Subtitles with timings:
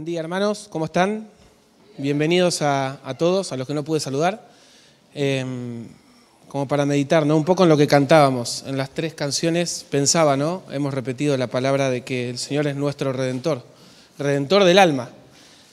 [0.00, 1.28] Buen día hermanos, ¿cómo están?
[1.98, 4.48] Bienvenidos a, todos, a los que no pude saludar.
[5.14, 5.44] Eh,
[6.48, 7.36] como para meditar, ¿no?
[7.36, 8.64] Un poco en lo que cantábamos.
[8.66, 10.62] En las tres canciones pensaba, ¿no?
[10.70, 13.62] Hemos repetido la palabra de que el Señor es nuestro redentor,
[14.18, 15.10] redentor del alma.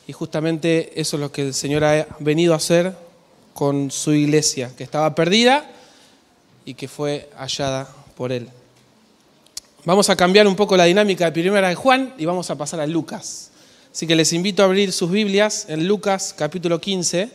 [0.08, 2.98] Y justamente eso es lo que el Señor ha venido a hacer
[3.54, 5.71] con su iglesia, que estaba perdida
[6.66, 7.88] y que fue hallada
[8.18, 8.49] por Él.
[9.85, 12.82] Vamos a cambiar un poco la dinámica de primera de Juan y vamos a pasar
[12.82, 13.52] a Lucas.
[13.97, 17.31] Así que les invito a abrir sus Biblias en Lucas capítulo 15,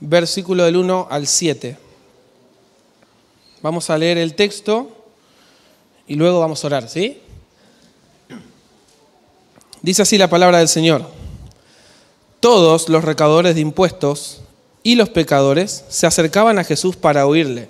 [0.00, 1.78] versículo del 1 al 7.
[3.62, 4.90] Vamos a leer el texto
[6.08, 7.20] y luego vamos a orar, ¿sí?
[9.80, 11.06] Dice así la palabra del Señor.
[12.40, 14.40] Todos los recaudadores de impuestos
[14.82, 17.68] y los pecadores se acercaban a Jesús para oírle.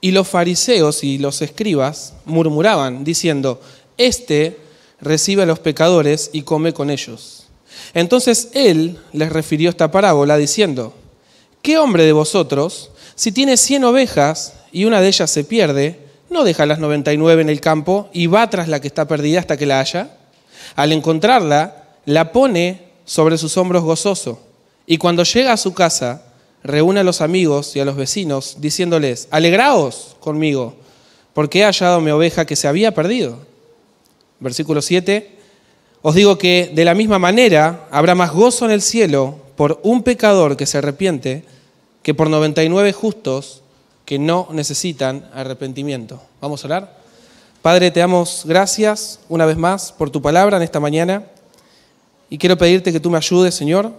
[0.00, 3.60] Y los fariseos y los escribas murmuraban, diciendo,
[3.96, 4.71] Este
[5.02, 7.44] recibe a los pecadores y come con ellos.
[7.92, 10.94] Entonces él les refirió esta parábola diciendo,
[11.60, 15.98] ¿qué hombre de vosotros, si tiene cien ovejas y una de ellas se pierde,
[16.30, 19.56] no deja las 99 en el campo y va tras la que está perdida hasta
[19.56, 20.16] que la haya?
[20.76, 24.40] Al encontrarla, la pone sobre sus hombros gozoso
[24.86, 26.22] y cuando llega a su casa,
[26.62, 30.76] reúne a los amigos y a los vecinos diciéndoles, alegraos conmigo,
[31.34, 33.51] porque he hallado mi oveja que se había perdido
[34.42, 35.38] versículo 7,
[36.02, 40.02] os digo que de la misma manera habrá más gozo en el cielo por un
[40.02, 41.44] pecador que se arrepiente
[42.02, 43.62] que por 99 justos
[44.04, 46.20] que no necesitan arrepentimiento.
[46.40, 47.02] Vamos a orar.
[47.62, 51.24] Padre, te damos gracias una vez más por tu palabra en esta mañana
[52.28, 53.92] y quiero pedirte que tú me ayudes, Señor,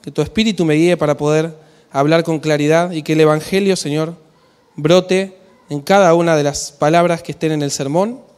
[0.00, 1.54] que tu espíritu me guíe para poder
[1.92, 4.14] hablar con claridad y que el Evangelio, Señor,
[4.76, 5.36] brote
[5.68, 8.29] en cada una de las palabras que estén en el sermón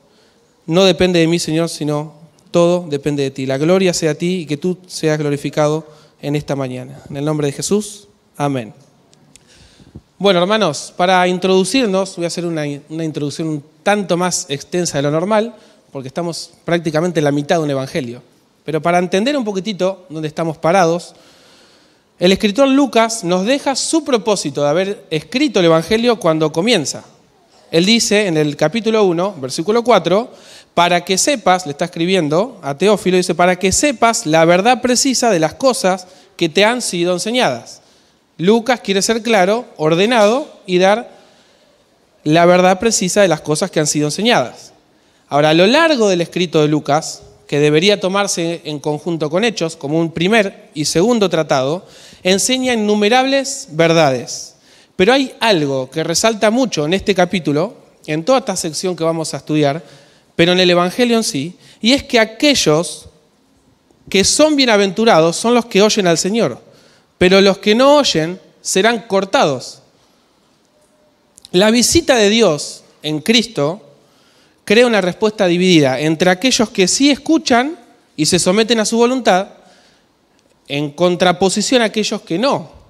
[0.66, 2.14] no depende de mí, Señor, sino
[2.50, 3.46] todo depende de ti.
[3.46, 5.86] La gloria sea a ti y que tú seas glorificado
[6.20, 7.00] en esta mañana.
[7.10, 8.72] En el nombre de Jesús, amén.
[10.18, 15.02] Bueno, hermanos, para introducirnos, voy a hacer una, una introducción un tanto más extensa de
[15.02, 15.54] lo normal,
[15.90, 18.22] porque estamos prácticamente en la mitad de un evangelio.
[18.64, 21.14] Pero para entender un poquitito dónde estamos parados,
[22.20, 27.04] el escritor Lucas nos deja su propósito de haber escrito el evangelio cuando comienza.
[27.72, 30.30] Él dice en el capítulo 1, versículo 4,
[30.74, 35.30] para que sepas, le está escribiendo a Teófilo, dice, para que sepas la verdad precisa
[35.30, 36.06] de las cosas
[36.36, 37.80] que te han sido enseñadas.
[38.36, 41.10] Lucas quiere ser claro, ordenado y dar
[42.24, 44.74] la verdad precisa de las cosas que han sido enseñadas.
[45.28, 49.76] Ahora, a lo largo del escrito de Lucas, que debería tomarse en conjunto con Hechos,
[49.76, 51.86] como un primer y segundo tratado,
[52.22, 54.51] enseña innumerables verdades.
[55.02, 57.74] Pero hay algo que resalta mucho en este capítulo,
[58.06, 59.82] en toda esta sección que vamos a estudiar,
[60.36, 63.08] pero en el Evangelio en sí, y es que aquellos
[64.08, 66.62] que son bienaventurados son los que oyen al Señor,
[67.18, 69.80] pero los que no oyen serán cortados.
[71.50, 73.82] La visita de Dios en Cristo
[74.64, 77.76] crea una respuesta dividida entre aquellos que sí escuchan
[78.16, 79.48] y se someten a su voluntad,
[80.68, 82.81] en contraposición a aquellos que no,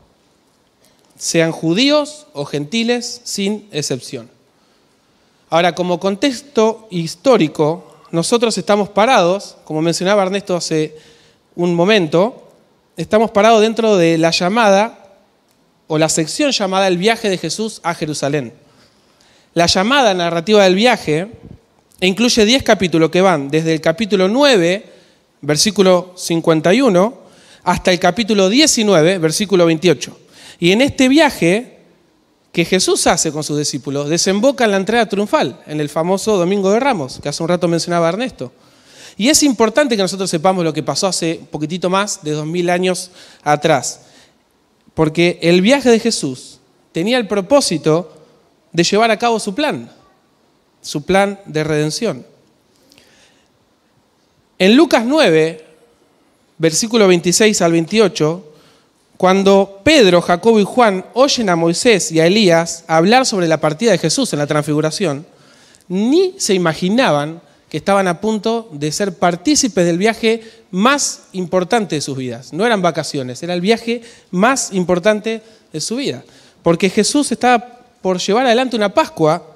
[1.18, 4.30] sean judíos o gentiles sin excepción.
[5.50, 10.96] Ahora, como contexto histórico, nosotros estamos parados, como mencionaba Ernesto hace
[11.54, 12.48] un momento,
[12.96, 14.98] estamos parados dentro de la llamada
[15.86, 18.52] o la sección llamada El viaje de Jesús a Jerusalén.
[19.54, 21.28] La llamada narrativa del viaje
[22.00, 24.86] incluye 10 capítulos que van desde el capítulo 9,
[25.42, 27.18] versículo 51,
[27.64, 30.18] hasta el capítulo 19, versículo 28.
[30.62, 31.76] Y en este viaje
[32.52, 36.70] que Jesús hace con sus discípulos desemboca en la entrada triunfal, en el famoso Domingo
[36.70, 38.52] de Ramos, que hace un rato mencionaba Ernesto.
[39.16, 42.46] Y es importante que nosotros sepamos lo que pasó hace un poquitito más de dos
[42.46, 43.10] mil años
[43.42, 44.02] atrás,
[44.94, 46.60] porque el viaje de Jesús
[46.92, 48.16] tenía el propósito
[48.70, 49.90] de llevar a cabo su plan,
[50.80, 52.24] su plan de redención.
[54.60, 55.66] En Lucas 9,
[56.58, 58.51] versículo 26 al 28,
[59.22, 63.92] cuando Pedro, Jacobo y Juan oyen a Moisés y a Elías hablar sobre la partida
[63.92, 65.24] de Jesús en la transfiguración,
[65.86, 70.42] ni se imaginaban que estaban a punto de ser partícipes del viaje
[70.72, 72.52] más importante de sus vidas.
[72.52, 74.02] No eran vacaciones, era el viaje
[74.32, 75.40] más importante
[75.72, 76.24] de su vida.
[76.64, 79.46] Porque Jesús estaba por llevar adelante una Pascua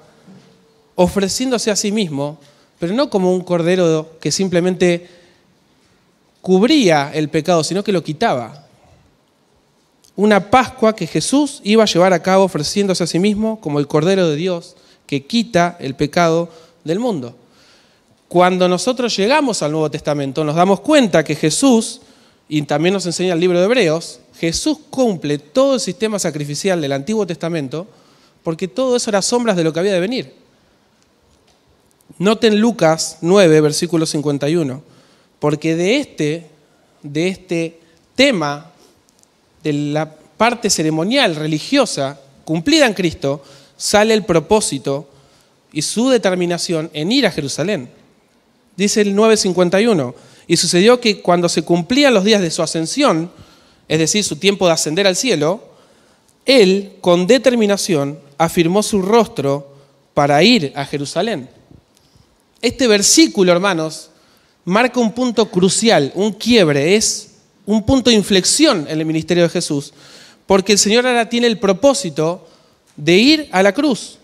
[0.95, 2.39] ofreciéndose a sí mismo,
[2.79, 5.09] pero no como un cordero que simplemente
[6.39, 8.66] cubría el pecado, sino que lo quitaba
[10.17, 13.87] una Pascua que Jesús iba a llevar a cabo ofreciéndose a sí mismo como el
[13.87, 14.75] Cordero de Dios
[15.05, 16.49] que quita el pecado
[16.83, 17.35] del mundo.
[18.27, 22.01] Cuando nosotros llegamos al Nuevo Testamento, nos damos cuenta que Jesús,
[22.49, 26.91] y también nos enseña el libro de Hebreos, Jesús cumple todo el sistema sacrificial del
[26.91, 27.87] Antiguo Testamento,
[28.43, 30.33] porque todo eso era sombras de lo que había de venir.
[32.17, 34.81] Noten Lucas 9, versículo 51,
[35.39, 36.47] porque de este,
[37.03, 37.79] de este
[38.15, 38.71] tema,
[39.73, 43.43] la parte ceremonial, religiosa, cumplida en Cristo,
[43.75, 45.09] sale el propósito
[45.71, 47.89] y su determinación en ir a Jerusalén.
[48.75, 50.15] Dice el 951,
[50.47, 53.29] y sucedió que cuando se cumplían los días de su ascensión,
[53.87, 55.61] es decir, su tiempo de ascender al cielo,
[56.45, 59.75] él con determinación afirmó su rostro
[60.13, 61.49] para ir a Jerusalén.
[62.61, 64.09] Este versículo, hermanos,
[64.65, 67.26] marca un punto crucial, un quiebre, es
[67.67, 69.93] un punto de inflexión en el ministerio de Jesús,
[70.47, 72.47] porque el Señor ahora tiene el propósito
[72.95, 74.17] de ir a la cruz.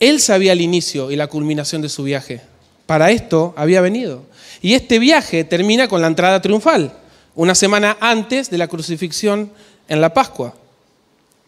[0.00, 2.42] Él sabía el inicio y la culminación de su viaje.
[2.86, 4.24] Para esto había venido.
[4.60, 6.92] Y este viaje termina con la entrada triunfal,
[7.36, 9.50] una semana antes de la crucifixión
[9.88, 10.54] en la Pascua.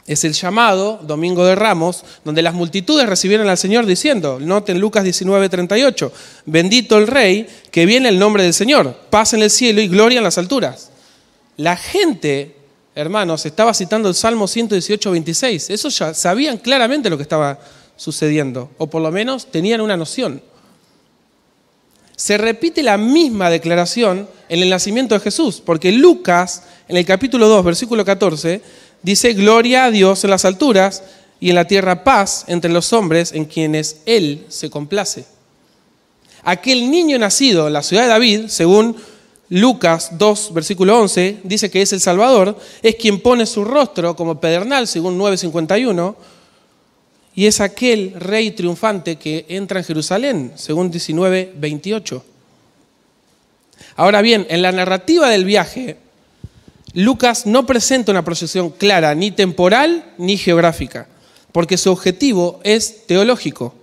[0.06, 5.04] Es el llamado Domingo de Ramos, donde las multitudes recibieron al Señor diciendo, noten Lucas
[5.04, 6.12] 19:38,
[6.46, 10.18] bendito el Rey, que viene el nombre del Señor, paz en el cielo y gloria
[10.18, 10.90] en las alturas.
[11.56, 12.56] La gente
[12.94, 15.70] hermanos, estaba citando el Salmo 118, 26.
[15.70, 17.58] Eso ya sabían claramente lo que estaba
[17.96, 20.42] sucediendo, o por lo menos tenían una noción.
[22.16, 27.48] Se repite la misma declaración en el nacimiento de Jesús, porque Lucas, en el capítulo
[27.48, 28.62] 2, versículo 14,
[29.04, 31.04] dice, Gloria a Dios en las alturas
[31.38, 35.26] y en la tierra paz entre los hombres en quienes Él se complace.
[36.42, 38.96] Aquel niño nacido en la ciudad de David, según
[39.50, 44.40] Lucas 2, versículo 11, dice que es el Salvador, es quien pone su rostro como
[44.40, 46.16] pedernal, según 951,
[47.34, 52.24] y es aquel rey triunfante que entra en Jerusalén, según 19, 28.
[53.96, 55.96] Ahora bien, en la narrativa del viaje,
[56.92, 61.08] Lucas no presenta una proyección clara, ni temporal ni geográfica,
[61.50, 63.74] porque su objetivo es teológico.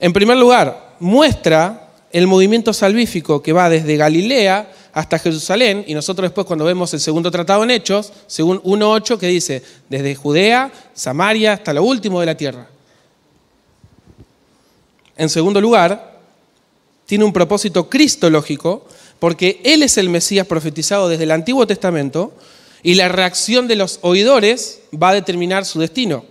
[0.00, 6.24] En primer lugar, muestra el movimiento salvífico que va desde Galilea hasta Jerusalén, y nosotros
[6.24, 11.52] después cuando vemos el segundo tratado en Hechos, según 1.8, que dice, desde Judea, Samaria,
[11.52, 12.68] hasta lo último de la tierra.
[15.16, 16.18] En segundo lugar,
[17.06, 18.86] tiene un propósito cristológico,
[19.18, 22.32] porque Él es el Mesías profetizado desde el Antiguo Testamento,
[22.82, 26.24] y la reacción de los oidores va a determinar su destino.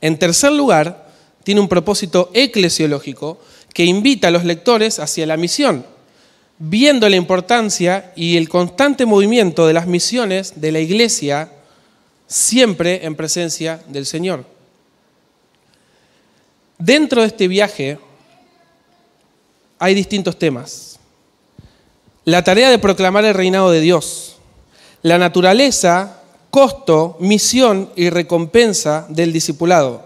[0.00, 1.10] En tercer lugar,
[1.44, 3.38] tiene un propósito eclesiológico,
[3.72, 5.86] que invita a los lectores hacia la misión,
[6.58, 11.52] viendo la importancia y el constante movimiento de las misiones de la iglesia,
[12.26, 14.44] siempre en presencia del Señor.
[16.78, 17.98] Dentro de este viaje
[19.78, 20.99] hay distintos temas.
[22.24, 24.36] La tarea de proclamar el reinado de Dios,
[25.02, 26.20] la naturaleza,
[26.50, 30.04] costo, misión y recompensa del discipulado,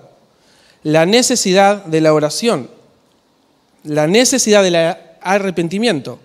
[0.84, 2.70] la necesidad de la oración,
[3.82, 4.76] la necesidad del
[5.20, 6.20] arrepentimiento,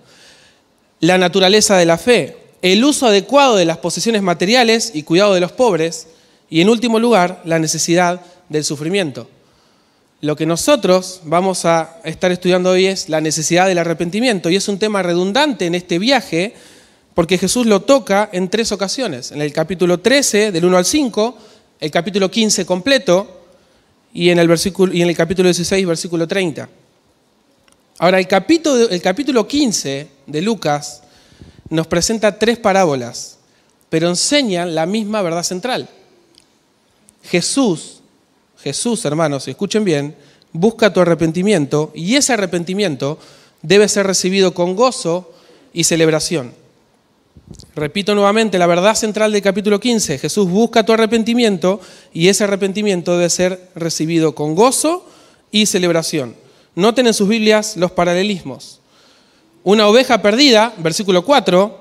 [1.00, 5.40] la naturaleza de la fe, el uso adecuado de las posesiones materiales y cuidado de
[5.40, 6.08] los pobres,
[6.52, 9.28] y en último lugar, la necesidad del sufrimiento.
[10.22, 14.68] Lo que nosotros vamos a estar estudiando hoy es la necesidad del arrepentimiento, y es
[14.68, 16.54] un tema redundante en este viaje,
[17.14, 21.38] porque Jesús lo toca en tres ocasiones, en el capítulo 13, del 1 al 5,
[21.80, 23.46] el capítulo 15 completo,
[24.14, 26.68] y en el, versículo, y en el capítulo 16, versículo 30.
[28.00, 31.02] Ahora, el capítulo, el capítulo 15 de Lucas
[31.70, 33.38] nos presenta tres parábolas,
[33.90, 35.88] pero enseñan la misma verdad central.
[37.24, 37.99] Jesús,
[38.62, 40.16] Jesús, hermanos, escuchen bien,
[40.52, 43.20] busca tu arrepentimiento y ese arrepentimiento
[43.62, 45.32] debe ser recibido con gozo
[45.74, 46.54] y celebración.
[47.76, 51.80] Repito nuevamente, la verdad central del capítulo 15, Jesús busca tu arrepentimiento
[52.14, 55.06] y ese arrepentimiento debe ser recibido con gozo
[55.52, 56.36] y celebración.
[56.76, 58.82] Noten en sus Biblias los paralelismos.
[59.64, 61.80] Una oveja perdida, versículo 4,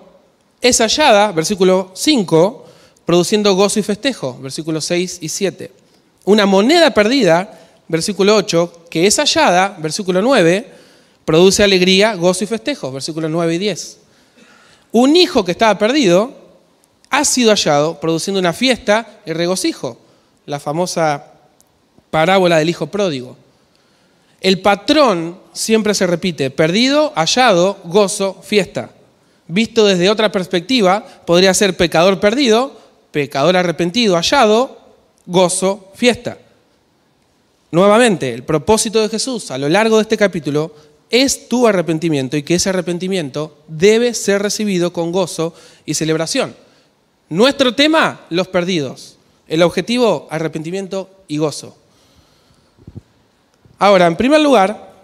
[0.60, 2.66] es hallada, versículo 5,
[3.04, 5.70] produciendo gozo y festejo, versículos 6 y 7.
[6.28, 7.58] Una moneda perdida,
[7.88, 10.68] versículo 8, que es hallada, versículo 9,
[11.24, 13.98] produce alegría, gozo y festejo, versículos 9 y 10.
[14.92, 16.34] Un hijo que estaba perdido
[17.08, 19.98] ha sido hallado, produciendo una fiesta y regocijo,
[20.44, 21.32] la famosa
[22.10, 23.34] parábola del hijo pródigo.
[24.42, 28.90] El patrón siempre se repite, perdido, hallado, gozo, fiesta.
[29.46, 32.78] Visto desde otra perspectiva, podría ser pecador perdido,
[33.12, 34.77] pecador arrepentido, hallado,
[35.28, 36.38] gozo, fiesta.
[37.70, 40.74] nuevamente, el propósito de Jesús a lo largo de este capítulo
[41.10, 45.54] es tu arrepentimiento y que ese arrepentimiento debe ser recibido con gozo
[45.84, 46.56] y celebración.
[47.28, 49.16] Nuestro tema, los perdidos.
[49.48, 51.76] El objetivo, arrepentimiento y gozo.
[53.78, 54.94] Ahora, en primer lugar,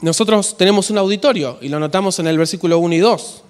[0.00, 3.42] nosotros tenemos un auditorio y lo notamos en el versículo 1 y 2.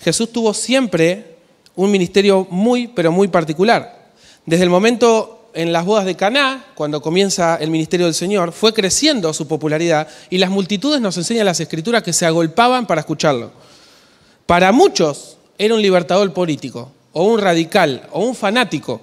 [0.00, 1.38] Jesús tuvo siempre
[1.74, 4.03] un ministerio muy, pero muy particular.
[4.46, 8.74] Desde el momento en las bodas de Caná, cuando comienza el ministerio del Señor, fue
[8.74, 13.52] creciendo su popularidad y las multitudes nos enseñan las escrituras que se agolpaban para escucharlo.
[14.46, 19.00] Para muchos era un libertador político, o un radical, o un fanático.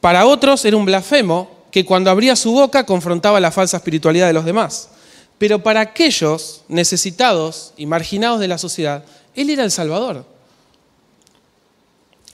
[0.00, 4.32] Para otros era un blasfemo que cuando abría su boca confrontaba la falsa espiritualidad de
[4.32, 4.88] los demás.
[5.36, 10.24] Pero para aquellos necesitados y marginados de la sociedad, Él era el Salvador.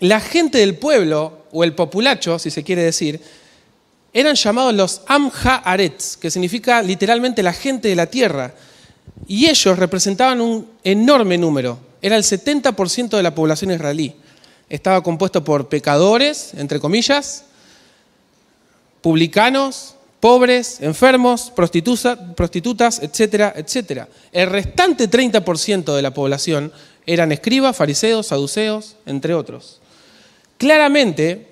[0.04, 3.22] La gente del pueblo o el populacho, si se quiere decir,
[4.12, 8.52] eran llamados los Amha Aretz, que significa literalmente la gente de la tierra.
[9.26, 14.14] Y ellos representaban un enorme número, era el 70% de la población israelí.
[14.68, 17.44] Estaba compuesto por pecadores, entre comillas,
[19.00, 24.06] publicanos, pobres, enfermos, prostitutas, etcétera, etcétera.
[24.32, 26.70] El restante 30% de la población
[27.06, 29.80] eran escribas, fariseos, saduceos, entre otros.
[30.64, 31.46] Claramente,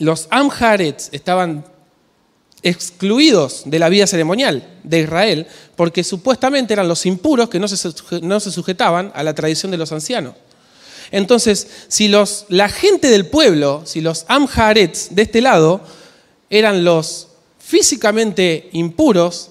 [0.00, 1.64] los Amharets estaban
[2.64, 5.46] excluidos de la vida ceremonial de Israel
[5.76, 10.34] porque supuestamente eran los impuros que no se, sujetaban a la tradición de los ancianos.
[11.12, 15.80] Entonces, si los, la gente del pueblo, si los Amharets de este lado
[16.50, 17.28] eran los
[17.60, 19.50] físicamente impuros,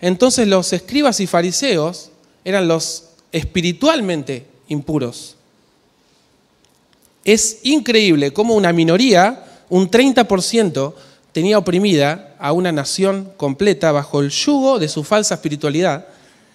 [0.00, 2.10] entonces los escribas y fariseos
[2.44, 5.36] eran los espiritualmente impuros.
[7.24, 10.94] Es increíble cómo una minoría, un 30%,
[11.32, 16.06] tenía oprimida a una nación completa bajo el yugo de su falsa espiritualidad,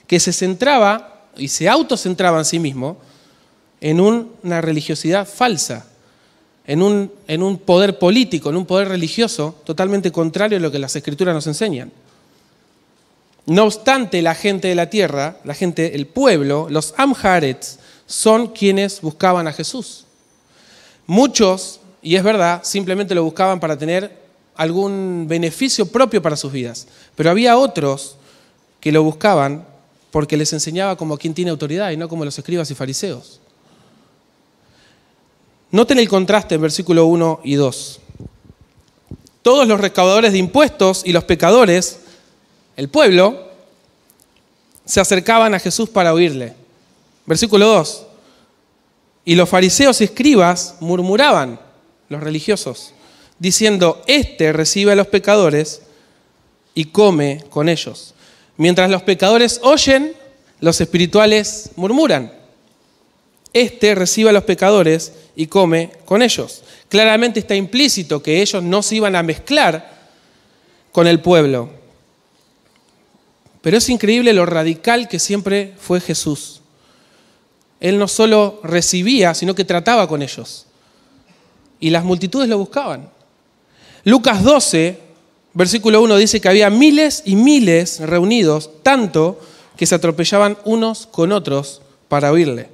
[0.05, 2.97] que se centraba y se autocentraba en sí mismo
[3.81, 5.87] en una religiosidad falsa,
[6.65, 11.33] en un, poder político, en un poder religioso totalmente contrario a lo que las escrituras
[11.33, 11.91] nos enseñan.
[13.45, 18.99] No obstante, la gente de la tierra, la gente, el pueblo, los Amharets, son quienes
[18.99, 20.06] buscaban a Jesús.
[21.07, 26.87] Muchos, y es verdad, simplemente lo buscaban para tener algún beneficio propio para sus vidas.
[27.15, 28.17] Pero había otros
[28.81, 29.65] que lo buscaban
[30.11, 33.39] porque les enseñaba como quien tiene autoridad y no como los escribas y fariseos.
[35.71, 37.99] Noten el contraste en versículo 1 y 2.
[39.41, 41.99] Todos los recaudadores de impuestos y los pecadores,
[42.75, 43.47] el pueblo,
[44.85, 46.53] se acercaban a Jesús para oírle.
[47.25, 48.06] Versículo 2.
[49.27, 51.59] Y los fariseos y escribas murmuraban,
[52.07, 52.93] los religiosos,
[53.39, 55.81] diciendo, Este recibe a los pecadores
[56.73, 58.13] y come con ellos.
[58.55, 60.13] Mientras los pecadores oyen,
[60.61, 62.31] los espirituales murmuran.
[63.51, 66.63] Este recibe a los pecadores y come con ellos.
[66.87, 70.07] Claramente está implícito que ellos no se iban a mezclar
[70.93, 71.69] con el pueblo.
[73.61, 76.61] Pero es increíble lo radical que siempre fue Jesús.
[77.79, 80.65] Él no solo recibía, sino que trataba con ellos.
[81.79, 83.09] Y las multitudes lo buscaban.
[84.03, 84.99] Lucas 12,
[85.53, 89.39] versículo 1 dice que había miles y miles reunidos, tanto
[89.75, 92.69] que se atropellaban unos con otros para oírle.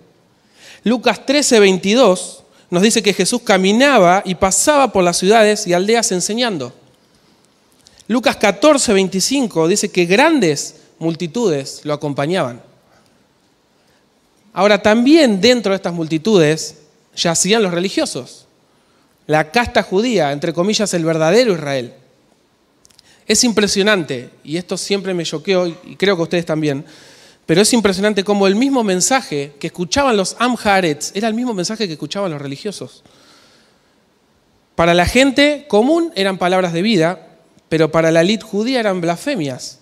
[0.83, 6.11] Lucas 13, 22 nos dice que Jesús caminaba y pasaba por las ciudades y aldeas
[6.11, 6.73] enseñando.
[8.07, 12.61] Lucas 14, 25 dice que grandes multitudes lo acompañaban.
[14.53, 16.77] Ahora, también dentro de estas multitudes
[17.15, 18.45] yacían los religiosos,
[19.25, 21.93] la casta judía, entre comillas, el verdadero Israel.
[23.25, 26.85] Es impresionante, y esto siempre me choqueó, y creo que ustedes también,
[27.45, 31.87] pero es impresionante cómo el mismo mensaje que escuchaban los Amharets era el mismo mensaje
[31.87, 33.03] que escuchaban los religiosos.
[34.75, 37.27] Para la gente común eran palabras de vida,
[37.69, 39.79] pero para la élite judía eran blasfemias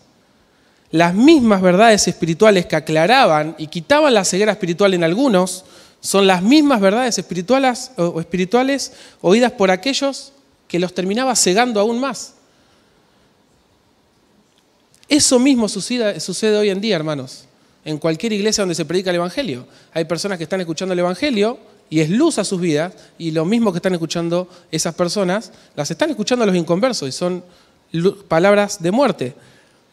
[0.91, 5.65] las mismas verdades espirituales que aclaraban y quitaban la ceguera espiritual en algunos,
[6.01, 10.33] son las mismas verdades espirituales, o espirituales oídas por aquellos
[10.67, 12.33] que los terminaba cegando aún más.
[15.07, 17.45] Eso mismo sucede, sucede hoy en día, hermanos,
[17.85, 19.67] en cualquier iglesia donde se predica el Evangelio.
[19.93, 23.43] Hay personas que están escuchando el Evangelio y es luz a sus vidas, y lo
[23.43, 27.43] mismo que están escuchando esas personas, las están escuchando los inconversos y son
[28.29, 29.35] palabras de muerte.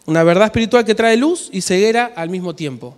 [0.09, 2.97] Una verdad espiritual que trae luz y ceguera al mismo tiempo.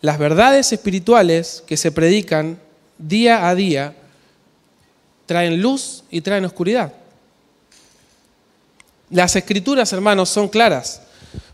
[0.00, 2.58] Las verdades espirituales que se predican
[2.98, 3.94] día a día
[5.26, 6.94] traen luz y traen oscuridad.
[9.08, 11.02] Las escrituras, hermanos, son claras.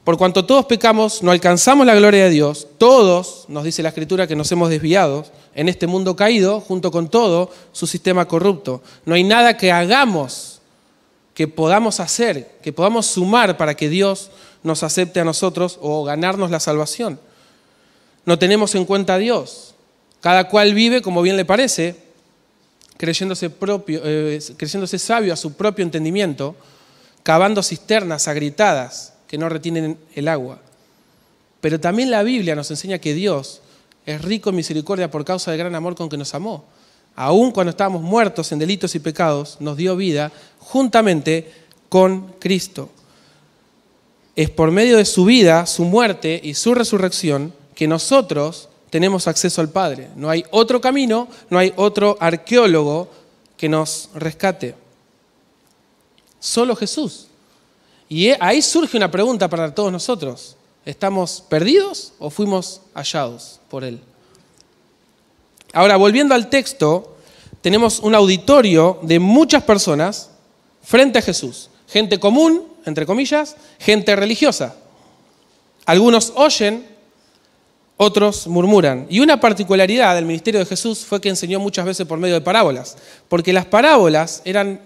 [0.04, 4.26] Por cuanto todos pecamos, no alcanzamos la gloria de Dios, todos, nos dice la escritura,
[4.26, 8.83] que nos hemos desviado en este mundo caído, junto con todo su sistema corrupto.
[9.04, 10.53] No hay nada que hagamos,
[11.35, 14.31] que podamos hacer, que podamos sumar para que Dios
[14.62, 17.19] nos acepte a nosotros o ganarnos la salvación.
[18.25, 19.75] No tenemos en cuenta a Dios.
[20.21, 21.97] Cada cual vive como bien le parece,
[22.97, 26.57] creyéndose, propio, eh, creyéndose sabio a su propio entendimiento,
[27.23, 30.61] cavando cisternas agritadas que no retienen el agua.
[31.61, 33.61] Pero también la Biblia nos enseña que Dios
[34.07, 36.64] es rico en misericordia por causa del gran amor con que nos amó.
[37.16, 41.52] Aun cuando estábamos muertos en delitos y pecados, nos dio vida juntamente
[41.88, 42.90] con Cristo.
[44.35, 49.61] Es por medio de su vida, su muerte y su resurrección que nosotros tenemos acceso
[49.61, 50.09] al Padre.
[50.16, 53.09] No hay otro camino, no hay otro arqueólogo
[53.56, 54.75] que nos rescate.
[56.40, 57.28] Solo Jesús.
[58.09, 60.56] Y ahí surge una pregunta para todos nosotros.
[60.85, 64.00] ¿Estamos perdidos o fuimos hallados por Él?
[65.75, 67.16] Ahora, volviendo al texto,
[67.61, 70.31] tenemos un auditorio de muchas personas
[70.83, 71.69] frente a Jesús.
[71.88, 74.76] Gente común, entre comillas, gente religiosa.
[75.85, 76.87] Algunos oyen,
[77.97, 79.07] otros murmuran.
[79.11, 82.40] Y una particularidad del ministerio de Jesús fue que enseñó muchas veces por medio de
[82.40, 82.97] parábolas,
[83.28, 84.81] porque las parábolas eran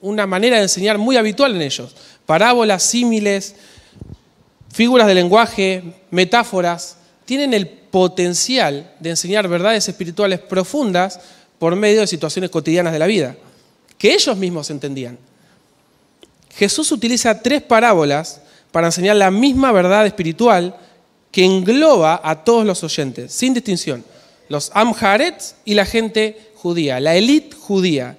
[0.00, 1.94] una manera de enseñar muy habitual en ellos.
[2.24, 3.56] Parábolas, símiles,
[4.72, 6.98] figuras de lenguaje, metáforas,
[7.30, 11.20] tienen el potencial de enseñar verdades espirituales profundas
[11.60, 13.36] por medio de situaciones cotidianas de la vida,
[13.96, 15.16] que ellos mismos entendían.
[16.56, 18.40] Jesús utiliza tres parábolas
[18.72, 20.74] para enseñar la misma verdad espiritual
[21.30, 24.04] que engloba a todos los oyentes, sin distinción.
[24.48, 28.18] Los Amharets y la gente judía, la élite judía,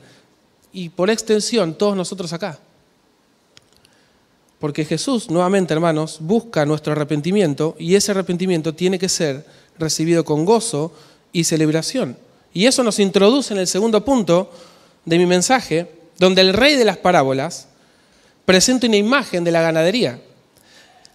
[0.71, 2.59] y por extensión todos nosotros acá.
[4.61, 9.43] Porque Jesús, nuevamente hermanos, busca nuestro arrepentimiento y ese arrepentimiento tiene que ser
[9.79, 10.93] recibido con gozo
[11.33, 12.15] y celebración.
[12.53, 14.51] Y eso nos introduce en el segundo punto
[15.03, 17.69] de mi mensaje, donde el rey de las parábolas
[18.45, 20.21] presenta una imagen de la ganadería,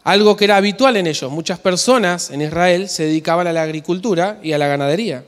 [0.02, 1.30] algo que era habitual en ellos.
[1.30, 5.24] Muchas personas en Israel se dedicaban a la agricultura y a la ganadería.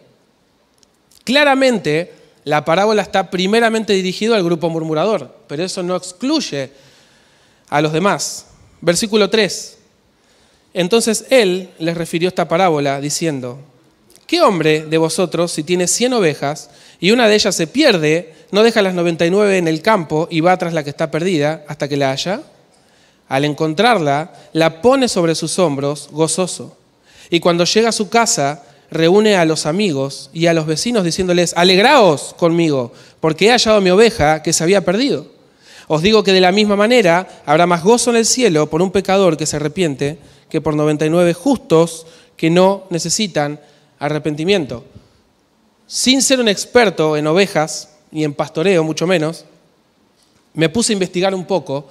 [1.22, 6.87] Claramente, la parábola está primeramente dirigida al grupo murmurador, pero eso no excluye
[7.68, 8.46] a los demás.
[8.80, 9.76] Versículo 3.
[10.74, 13.58] Entonces él les refirió esta parábola diciendo,
[14.26, 18.62] ¿qué hombre de vosotros, si tiene cien ovejas y una de ellas se pierde, no
[18.62, 21.96] deja las 99 en el campo y va tras la que está perdida hasta que
[21.96, 22.42] la haya?
[23.28, 26.76] Al encontrarla, la pone sobre sus hombros gozoso.
[27.30, 31.54] Y cuando llega a su casa, reúne a los amigos y a los vecinos diciéndoles,
[31.56, 35.37] alegraos conmigo, porque he hallado mi oveja que se había perdido.
[35.88, 38.92] Os digo que de la misma manera habrá más gozo en el cielo por un
[38.92, 40.18] pecador que se arrepiente
[40.50, 43.58] que por 99 justos que no necesitan
[43.98, 44.84] arrepentimiento.
[45.86, 49.46] Sin ser un experto en ovejas y en pastoreo, mucho menos,
[50.54, 51.88] me puse a investigar un poco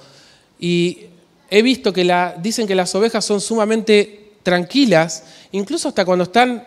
[0.58, 1.06] y
[1.50, 6.66] he visto que dicen que las ovejas son sumamente tranquilas, incluso hasta cuando están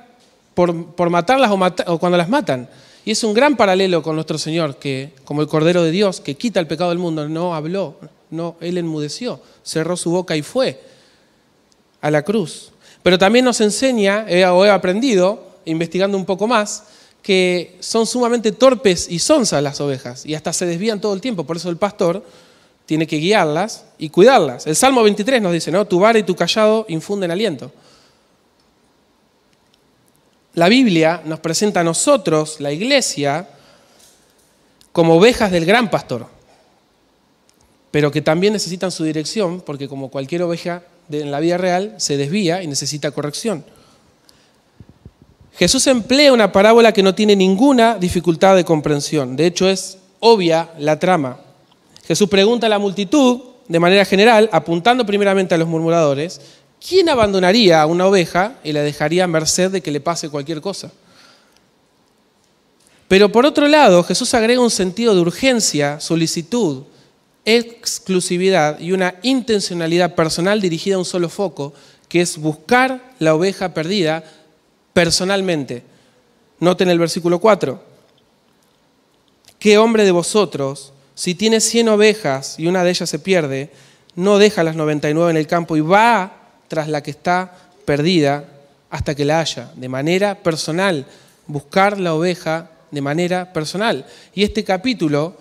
[0.53, 1.51] por, matarlas
[1.87, 2.69] o, cuando las matan.
[3.03, 6.35] Y es un gran paralelo con nuestro Señor, que como el Cordero de Dios, que
[6.35, 7.95] quita el pecado del mundo, no habló,
[8.29, 10.81] no, Él enmudeció, cerró su boca y fue
[11.99, 12.71] a la cruz.
[13.01, 16.83] Pero también nos enseña, o he aprendido, investigando un poco más,
[17.23, 21.43] que son sumamente torpes y sonzas las ovejas, y hasta se desvían todo el tiempo,
[21.43, 22.23] por eso el pastor
[22.85, 24.67] tiene que guiarlas y cuidarlas.
[24.67, 25.85] El Salmo 23 nos dice, ¿no?
[25.85, 27.71] Tu vara y tu callado infunden aliento.
[30.53, 33.47] La Biblia nos presenta a nosotros, la iglesia,
[34.91, 36.27] como ovejas del gran pastor,
[37.89, 42.17] pero que también necesitan su dirección, porque como cualquier oveja en la vida real, se
[42.17, 43.63] desvía y necesita corrección.
[45.57, 50.69] Jesús emplea una parábola que no tiene ninguna dificultad de comprensión, de hecho es obvia
[50.77, 51.39] la trama.
[52.05, 56.41] Jesús pregunta a la multitud, de manera general, apuntando primeramente a los murmuradores,
[56.85, 60.61] ¿quién abandonaría a una oveja y la dejaría a merced de que le pase cualquier
[60.61, 60.91] cosa?
[63.07, 66.83] Pero por otro lado, Jesús agrega un sentido de urgencia, solicitud,
[67.43, 71.73] exclusividad y una intencionalidad personal dirigida a un solo foco,
[72.07, 74.23] que es buscar la oveja perdida
[74.93, 75.83] personalmente.
[76.59, 77.81] Noten el versículo 4.
[79.59, 83.71] ¿Qué hombre de vosotros, si tiene 100 ovejas y una de ellas se pierde,
[84.15, 86.40] no deja las 99 en el campo y va
[86.71, 87.51] tras la que está
[87.83, 88.45] perdida
[88.89, 91.05] hasta que la haya, de manera personal,
[91.45, 94.05] buscar la oveja de manera personal.
[94.33, 95.35] Y este capítulo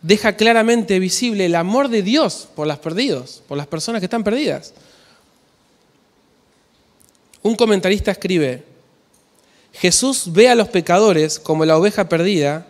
[0.00, 4.22] deja claramente visible el amor de Dios por las perdidos, por las personas que están
[4.22, 4.72] perdidas.
[7.42, 8.62] Un comentarista escribe,
[9.72, 12.64] Jesús ve a los pecadores como la oveja perdida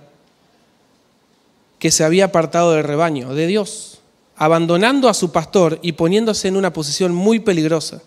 [1.79, 4.00] que se había apartado del rebaño de Dios,
[4.41, 8.01] abandonando a su pastor y poniéndose en una posición muy peligrosa.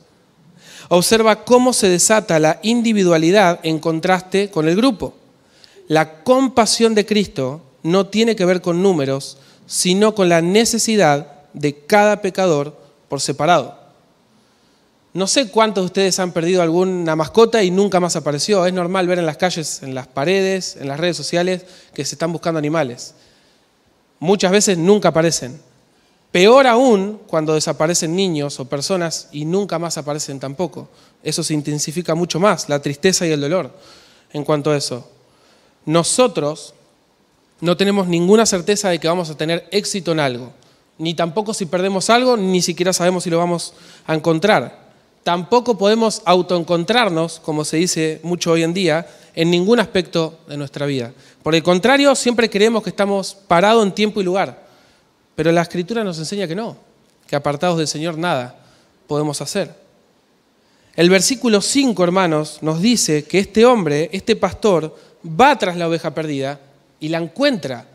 [0.90, 5.14] Observa cómo se desata la individualidad en contraste con el grupo.
[5.88, 11.86] La compasión de Cristo no tiene que ver con números, sino con la necesidad de
[11.86, 12.76] cada pecador
[13.10, 13.78] por separado.
[15.14, 18.66] No sé cuántos de ustedes han perdido alguna mascota y nunca más apareció.
[18.66, 22.16] Es normal ver en las calles, en las paredes, en las redes sociales, que se
[22.16, 23.14] están buscando animales.
[24.18, 25.62] Muchas veces nunca aparecen.
[26.34, 30.90] Peor aún cuando desaparecen niños o personas y nunca más aparecen tampoco.
[31.22, 33.70] Eso se intensifica mucho más, la tristeza y el dolor
[34.34, 35.08] en cuanto a eso.
[35.86, 36.74] Nosotros
[37.62, 40.52] no tenemos ninguna certeza de que vamos a tener éxito en algo,
[40.98, 43.76] ni tampoco si perdemos algo, ni siquiera sabemos si lo vamos
[44.08, 44.90] a encontrar.
[45.22, 50.88] Tampoco podemos autoencontrarnos, como se dice mucho hoy en día, en ningún aspecto de nuestra
[50.88, 51.14] vida.
[51.44, 54.63] Por el contrario, siempre creemos que estamos parados en tiempo y lugar,
[55.36, 56.78] pero la Escritura nos enseña que no,
[57.28, 58.60] que apartados del Señor nada
[59.08, 59.84] podemos hacer.
[60.96, 66.14] El versículo 5, hermanos, nos dice que este hombre, este pastor, va tras la oveja
[66.14, 66.60] perdida
[67.00, 67.88] y la encuentra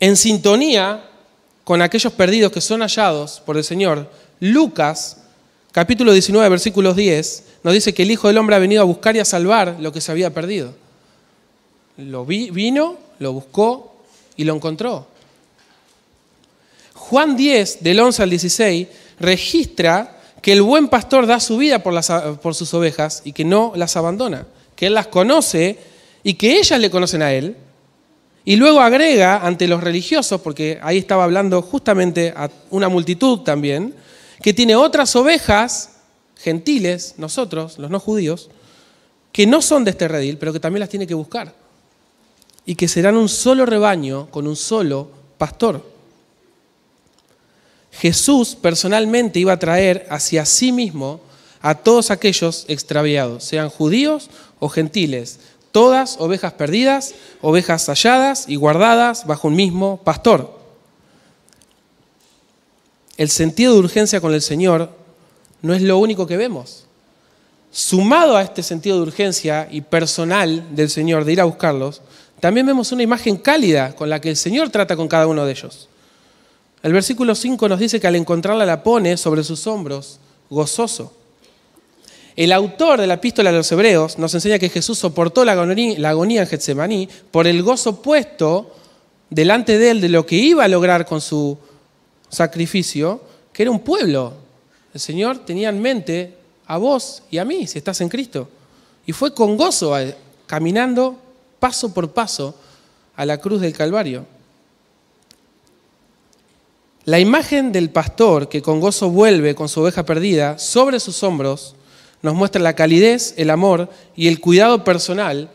[0.00, 1.04] en sintonía
[1.64, 4.10] con aquellos perdidos que son hallados por el Señor.
[4.40, 5.18] Lucas,
[5.72, 9.16] capítulo 19, versículos 10, nos dice que el Hijo del Hombre ha venido a buscar
[9.16, 10.74] y a salvar lo que se había perdido.
[11.98, 13.97] Lo vino, lo buscó
[14.38, 15.06] y lo encontró.
[16.94, 18.88] Juan 10, del 11 al 16,
[19.20, 23.96] registra que el buen pastor da su vida por, sus ovejas y que no las
[23.96, 25.78] abandona, que él las conoce
[26.22, 27.56] y que ellas le conocen a Él.
[28.44, 33.94] Y luego agrega ante los religiosos, porque ahí estaba hablando justamente a una multitud también,
[34.42, 35.96] que tiene otras ovejas
[36.36, 38.48] gentiles, nosotros, los no judíos,
[39.32, 41.52] que no son de este redil, pero que también las tiene que buscar.
[42.68, 45.82] Y que serán un solo rebaño con un solo pastor.
[47.92, 51.22] Jesús personalmente iba a traer hacia sí mismo
[51.62, 54.28] a todos aquellos extraviados, sean judíos
[54.58, 55.40] o gentiles,
[55.72, 60.60] todas ovejas perdidas, ovejas halladas y guardadas bajo un mismo pastor.
[63.16, 64.92] El sentido de urgencia con el Señor
[65.62, 66.84] no es lo único que vemos.
[67.72, 72.02] Sumado a este sentido de urgencia y personal del Señor de ir a buscarlos,
[72.40, 75.52] también vemos una imagen cálida con la que el Señor trata con cada uno de
[75.52, 75.88] ellos.
[76.82, 81.12] El versículo 5 nos dice que al encontrarla la pone sobre sus hombros, gozoso.
[82.36, 86.40] El autor de la epístola de los Hebreos nos enseña que Jesús soportó la agonía,
[86.40, 88.74] en Getsemaní por el gozo puesto
[89.28, 91.58] delante de él de lo que iba a lograr con su
[92.28, 93.20] sacrificio,
[93.52, 94.34] que era un pueblo.
[94.94, 96.34] El Señor tenía en mente
[96.68, 98.48] a vos y a mí, si estás en Cristo.
[99.04, 99.96] Y fue con gozo
[100.46, 101.18] caminando
[101.58, 102.54] paso por paso
[103.16, 104.26] a la cruz del Calvario.
[107.04, 111.74] La imagen del pastor que con gozo vuelve con su oveja perdida sobre sus hombros
[112.20, 115.50] nos muestra la calidez, el amor y el cuidado personal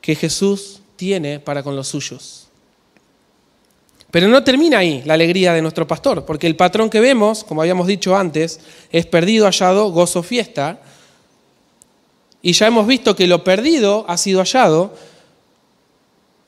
[0.00, 2.48] que Jesús tiene para con los suyos.
[4.10, 7.62] Pero no termina ahí la alegría de nuestro pastor, porque el patrón que vemos, como
[7.62, 10.80] habíamos dicho antes, es perdido, hallado, gozo, fiesta.
[12.42, 14.94] Y ya hemos visto que lo perdido ha sido hallado.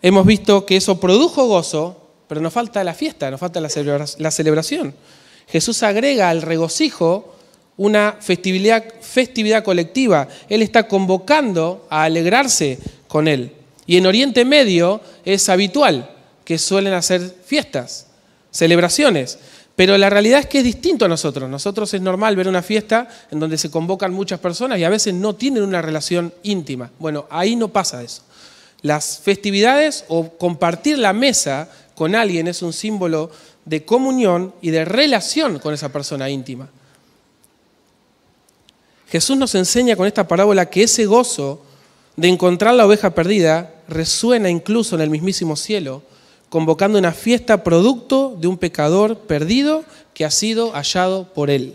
[0.03, 4.95] Hemos visto que eso produjo gozo, pero nos falta la fiesta, nos falta la celebración.
[5.49, 7.35] Jesús agrega al regocijo
[7.77, 10.29] una festividad, festividad colectiva.
[10.49, 12.79] Él está convocando a alegrarse
[13.09, 13.53] con Él.
[13.87, 16.11] Y en Oriente Medio es habitual
[16.45, 18.07] que suelen hacer fiestas,
[18.51, 19.39] celebraciones.
[19.77, 21.51] Pero la realidad es que es distinto a nosotros.
[21.51, 25.15] Nosotros es normal ver una fiesta en donde se convocan muchas personas y a veces
[25.15, 26.91] no tienen una relación íntima.
[26.99, 28.23] Bueno, ahí no pasa eso.
[28.83, 33.31] Las festividades o compartir la mesa con alguien es un símbolo
[33.65, 36.69] de comunión y de relación con esa persona íntima.
[39.09, 41.63] Jesús nos enseña con esta parábola que ese gozo
[42.17, 46.03] de encontrar la oveja perdida resuena incluso en el mismísimo cielo,
[46.55, 49.83] convocando una fiesta producto de un pecador perdido
[50.15, 51.75] que ha sido hallado por él.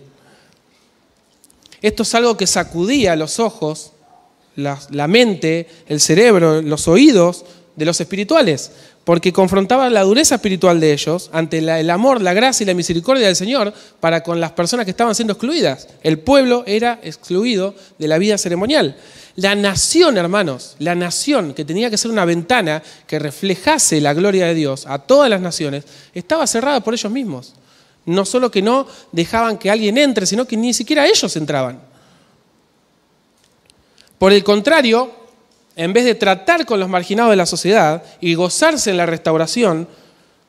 [1.81, 3.91] Esto es algo que sacudía los ojos,
[4.55, 7.43] la, mente, el cerebro, los oídos
[7.75, 8.71] de los espirituales,
[9.09, 13.25] porque confrontaba la dureza espiritual de ellos ante el amor, la gracia y la misericordia
[13.25, 15.87] del Señor para con las personas que estaban siendo excluidas.
[16.03, 18.95] El pueblo era excluido de la vida ceremonial.
[19.35, 24.45] La nación, hermanos, la nación que tenía que ser una ventana que reflejase la gloria
[24.45, 27.55] de Dios a todas las naciones, estaba cerrada por ellos mismos.
[28.05, 31.79] No solo que no dejaban que alguien entre, sino que ni siquiera ellos entraban.
[34.19, 35.18] Por el contrario,
[35.79, 39.87] en vez de tratar con los marginados de la sociedad y gozarse en la restauración,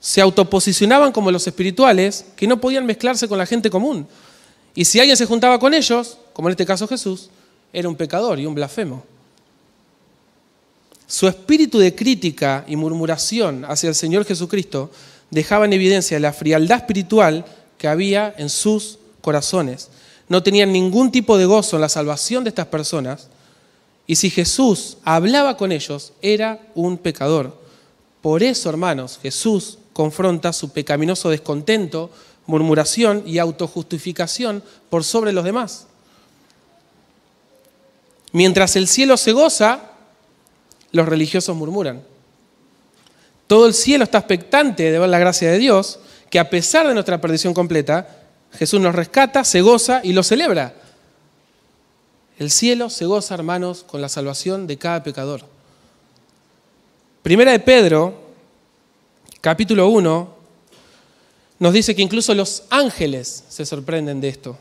[0.00, 4.08] se autoposicionaban como los espirituales que no podían mezclarse con la gente común.
[4.74, 7.30] Y si alguien se juntaba con ellos, como en este caso Jesús,
[7.72, 9.04] era un pecador y un blasfemo.
[11.06, 14.90] Su espíritu de crítica y murmuración hacia el Señor Jesucristo
[15.30, 17.44] dejaba en evidencia la frialdad espiritual
[17.78, 19.90] que había en sus corazones.
[20.28, 23.28] No tenían ningún tipo de gozo en la salvación de estas personas
[24.10, 27.56] y si Jesús hablaba con ellos, era un pecador.
[28.20, 32.10] Por eso, hermanos, Jesús confronta su pecaminoso descontento,
[32.46, 35.86] murmuración y autojustificación por sobre los demás.
[38.32, 39.92] Mientras el cielo se goza,
[40.90, 42.02] los religiosos murmuran.
[43.46, 46.94] Todo el cielo está expectante de ver la gracia de Dios, que a pesar de
[46.94, 48.08] nuestra perdición completa,
[48.54, 50.79] Jesús nos rescata, se goza y lo celebra.
[52.40, 55.42] El cielo se goza, hermanos, con la salvación de cada pecador.
[57.22, 58.14] Primera de Pedro,
[59.42, 60.36] capítulo 1,
[61.58, 64.56] nos dice que incluso los ángeles se sorprenden de esto.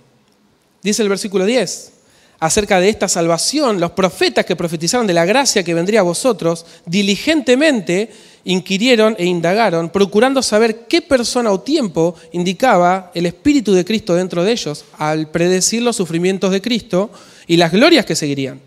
[0.83, 1.93] Dice el versículo 10,
[2.41, 6.65] acerca de esta salvación, los profetas que profetizaron de la gracia que vendría a vosotros,
[6.85, 8.11] diligentemente
[8.43, 14.43] inquirieron e indagaron, procurando saber qué persona o tiempo indicaba el Espíritu de Cristo dentro
[14.43, 17.09] de ellos al predecir los sufrimientos de Cristo
[17.49, 18.61] y las glorias que seguirían.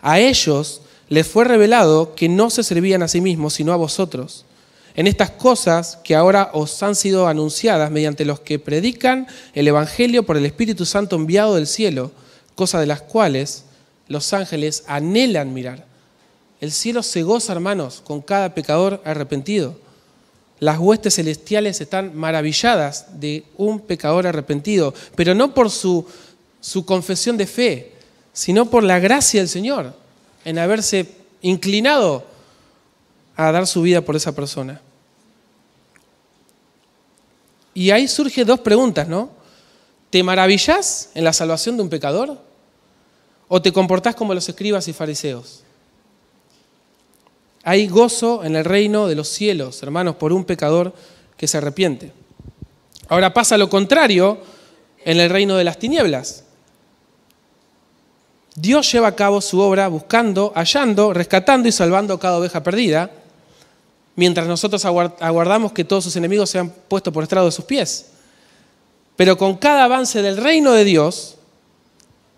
[0.00, 4.46] A ellos les fue revelado que no se servían a sí mismos, sino a vosotros.
[4.94, 10.22] En estas cosas que ahora os han sido anunciadas mediante los que predican el Evangelio
[10.22, 12.10] por el Espíritu Santo enviado del cielo,
[12.54, 13.64] cosas de las cuales
[14.08, 15.84] los ángeles anhelan mirar.
[16.62, 19.76] El cielo se goza, hermanos, con cada pecador arrepentido.
[20.58, 26.06] Las huestes celestiales están maravilladas de un pecador arrepentido, pero no por su,
[26.62, 27.91] su confesión de fe,
[28.32, 29.94] sino por la gracia del Señor
[30.44, 31.10] en haberse
[31.42, 32.24] inclinado
[33.36, 34.80] a dar su vida por esa persona.
[37.74, 39.30] Y ahí surge dos preguntas, ¿no?
[40.10, 42.38] ¿Te maravillas en la salvación de un pecador?
[43.48, 45.62] ¿O te comportás como los escribas y fariseos?
[47.64, 50.92] Hay gozo en el reino de los cielos, hermanos, por un pecador
[51.36, 52.12] que se arrepiente.
[53.08, 54.38] Ahora pasa lo contrario
[55.04, 56.41] en el reino de las tinieblas.
[58.54, 63.10] Dios lleva a cabo su obra buscando, hallando, rescatando y salvando cada oveja perdida,
[64.14, 68.06] mientras nosotros aguardamos que todos sus enemigos sean puestos por estrado de sus pies.
[69.16, 71.36] Pero con cada avance del reino de Dios,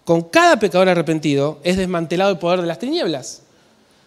[0.05, 3.42] con cada pecador arrepentido, es desmantelado el poder de las tinieblas.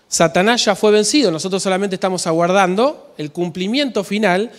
[0.08, 4.52] Satanás ya fue vencido, nosotros solamente estamos aguardando el cumplimiento final,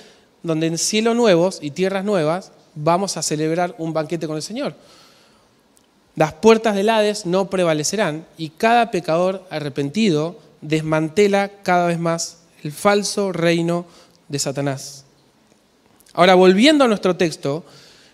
[0.42, 4.74] donde en cielos nuevos y tierras nuevas vamos a celebrar un banquete con el Señor.
[6.18, 12.72] Las puertas del Hades no prevalecerán y cada pecador arrepentido desmantela cada vez más el
[12.72, 13.86] falso reino
[14.26, 15.04] de Satanás.
[16.12, 17.64] Ahora, volviendo a nuestro texto,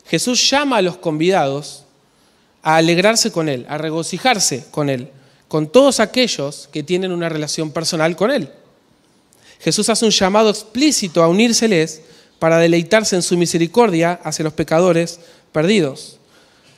[0.05, 1.85] Jesús llama a los convidados
[2.63, 5.09] a alegrarse con Él, a regocijarse con Él,
[5.49, 8.51] con todos aquellos que tienen una relación personal con Él.
[9.61, 12.03] Jesús hace un llamado explícito a unírseles
[12.39, 15.21] para deleitarse en su misericordia hacia los pecadores
[15.53, 16.19] perdidos.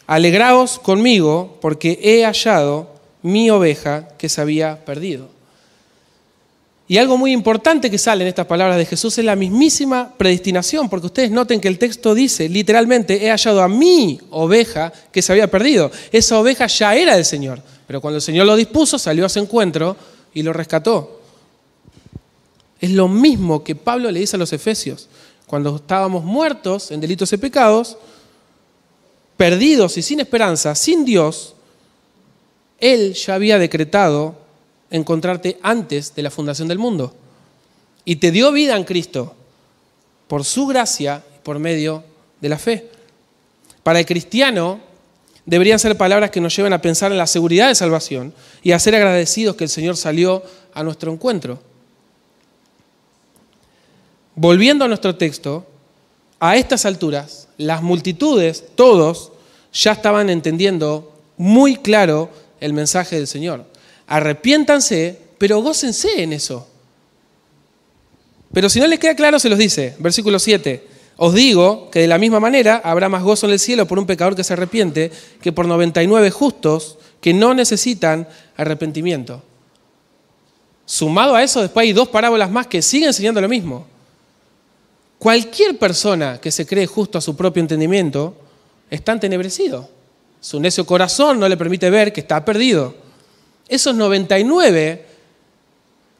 [0.07, 2.89] Alegraos conmigo porque he hallado
[3.23, 5.29] mi oveja que se había perdido.
[6.89, 10.89] Y algo muy importante que sale en estas palabras de Jesús es la mismísima predestinación,
[10.89, 15.33] porque ustedes noten que el texto dice literalmente, he hallado a mi oveja que se
[15.33, 15.91] había perdido.
[16.13, 19.41] Esa oveja ya era del Señor, pero cuando el Señor lo dispuso, salió a su
[19.41, 19.97] encuentro
[20.33, 21.21] y lo rescató.
[22.81, 25.09] Es lo mismo que Pablo le dice a los Efesios.
[25.47, 27.97] Cuando estábamos muertos en delitos y pecados,
[29.37, 31.55] perdidos y sin esperanza, sin Dios,
[32.79, 34.37] Él ya había decretado
[34.91, 37.15] encontrarte antes de la fundación del mundo.
[38.05, 39.35] Y te dio vida en Cristo
[40.29, 42.05] por su gracia y por medio
[42.41, 42.91] de la fe.
[43.83, 44.81] Para el cristiano
[45.45, 48.79] deberían ser palabras que nos lleven a pensar en la seguridad de salvación y a
[48.79, 50.43] ser agradecidos que el Señor salió
[50.75, 51.61] a nuestro encuentro.
[54.35, 55.67] Volviendo a nuestro texto,
[56.39, 59.33] a estas alturas, las multitudes, todos,
[59.73, 63.65] ya estaban entendiendo muy claro el mensaje del Señor.
[64.07, 66.67] Arrepiéntanse, pero gócense en eso.
[68.53, 69.95] Pero si no les queda claro, se los dice.
[69.99, 70.87] Versículo 7.
[71.19, 74.07] Os digo que de la misma manera habrá más gozo en el cielo por un
[74.07, 79.43] pecador que se arrepiente que por 99 justos que no necesitan arrepentimiento.
[80.85, 83.87] Sumado a eso, después hay dos parábolas más que siguen enseñando lo mismo.
[85.19, 88.35] Cualquier persona que se cree justo a su propio entendimiento
[88.91, 89.89] está entenebrecido.
[90.41, 92.95] Su necio corazón no le permite ver que está perdido.
[93.69, 95.07] Esos 99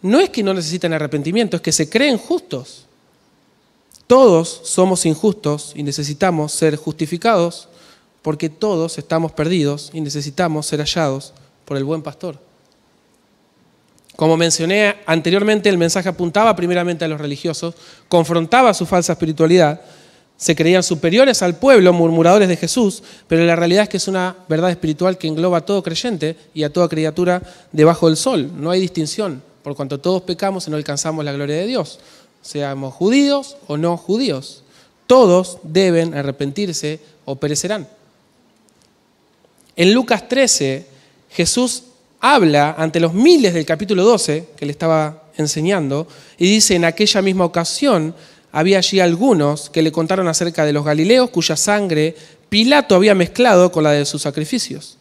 [0.03, 2.87] no es que no necesitan arrepentimiento, es que se creen justos.
[4.07, 7.69] Todos somos injustos y necesitamos ser justificados
[8.23, 11.33] porque todos estamos perdidos y necesitamos ser hallados
[11.65, 12.46] por el buen pastor.
[14.17, 17.75] Como mencioné anteriormente, el mensaje apuntaba primeramente a los religiosos,
[18.09, 19.81] confrontaba su falsa espiritualidad,
[20.39, 24.37] se creían superiores al pueblo, murmuradores de Jesús, pero la realidad es que es una
[24.49, 28.51] verdad espiritual que engloba a todo creyente y a toda criatura debajo del sol.
[28.57, 31.99] No hay distinción, por cuanto todos pecamos y no alcanzamos la gloria de Dios
[32.47, 34.63] seamos judíos o no judíos.
[35.07, 37.89] Todos deben arrepentirse o perecerán.
[39.75, 40.87] En Lucas 13,
[41.31, 41.83] Jesús
[42.21, 46.07] habla ante los miles del capítulo 12 que le estaba enseñando
[46.39, 48.15] y dice, en aquella misma ocasión
[48.53, 52.15] había allí algunos que le contaron acerca de los galileos cuya sangre
[52.49, 54.97] Pilato había mezclado con la de sus sacrificios.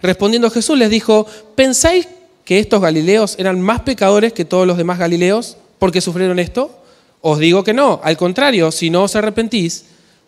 [0.00, 2.08] Respondiendo Jesús les dijo, ¿pensáis
[2.44, 6.78] que estos galileos eran más pecadores que todos los demás galileos porque sufrieron esto?
[7.20, 9.86] Os digo que no, al contrario, si no os arrepentís,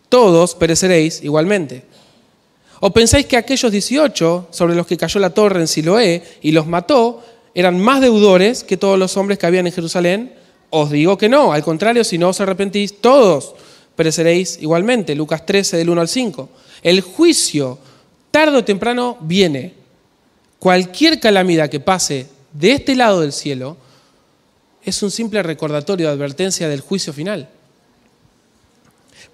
[0.09, 1.85] todos pereceréis igualmente.
[2.81, 6.67] ¿O pensáis que aquellos 18 sobre los que cayó la torre en Siloé y los
[6.67, 10.35] mató eran más deudores que todos los hombres que habían en Jerusalén?
[10.71, 13.55] Os digo que no, al contrario, si no os arrepentís, todos
[13.95, 15.15] pereceréis igualmente.
[15.15, 16.49] Lucas 13 del 1 al 5.
[16.83, 17.79] El juicio,
[18.31, 19.75] tarde o temprano, viene.
[20.59, 23.77] Cualquier calamidad que pase de este lado del cielo,
[24.83, 27.49] es un simple recordatorio de advertencia del juicio final.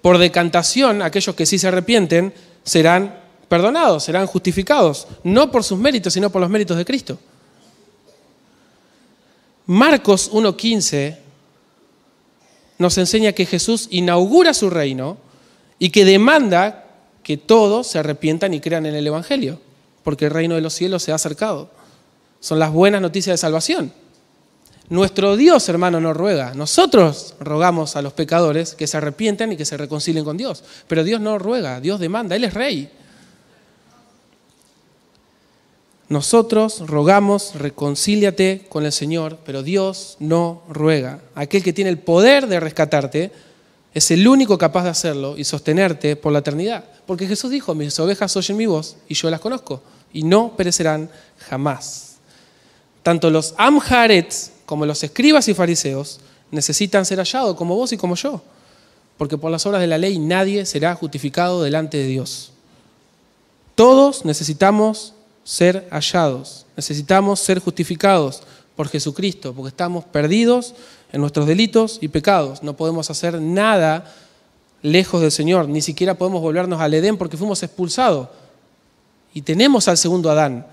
[0.01, 3.22] Por decantación, aquellos que sí se arrepienten serán
[3.53, 7.19] perdonados, serán justificados, no por sus méritos, sino por los méritos de Cristo.
[9.67, 11.17] Marcos 1.15
[12.79, 15.17] nos enseña que Jesús inaugura su reino
[15.77, 16.85] y que demanda
[17.21, 19.61] que todos se arrepientan y crean en el Evangelio,
[20.03, 21.69] porque el reino de los cielos se ha acercado.
[22.39, 23.93] Son las buenas noticias de salvación.
[24.89, 26.55] Nuestro Dios, hermano, no ruega.
[26.55, 30.63] Nosotros rogamos a los pecadores que se arrepientan y que se reconcilien con Dios.
[30.87, 32.89] Pero Dios no ruega, Dios demanda, Él es rey.
[36.13, 41.21] Nosotros rogamos, reconcíliate con el Señor, pero Dios no ruega.
[41.33, 43.31] Aquel que tiene el poder de rescatarte
[43.95, 46.85] es el único capaz de hacerlo y sostenerte por la eternidad.
[47.07, 49.81] Porque Jesús dijo, mis ovejas oyen mi voz y yo las conozco
[50.13, 51.09] y no perecerán
[51.49, 52.17] jamás.
[53.01, 56.19] Tanto los Amharets, como los escribas y fariseos,
[56.51, 58.39] necesitan ser hallados como vos y como yo,
[59.17, 62.51] porque por las obras de la ley nadie será justificado delante de Dios.
[63.73, 65.12] Todos necesitamos
[65.43, 68.43] ser hallados, necesitamos ser justificados
[68.75, 70.73] por Jesucristo, porque estamos perdidos
[71.11, 72.63] en nuestros delitos y pecados.
[72.63, 74.11] No podemos hacer nada
[74.81, 78.29] lejos del Señor, ni siquiera podemos volvernos al Edén porque fuimos expulsados.
[79.33, 80.65] Y tenemos al segundo Adán,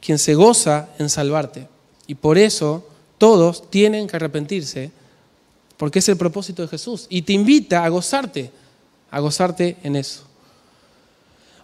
[0.00, 1.68] quien se goza en salvarte.
[2.06, 2.86] Y por eso
[3.18, 4.90] todos tienen que arrepentirse,
[5.76, 7.06] porque es el propósito de Jesús.
[7.08, 8.50] Y te invita a gozarte,
[9.10, 10.22] a gozarte en eso.